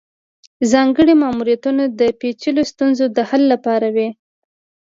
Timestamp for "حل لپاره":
3.29-3.87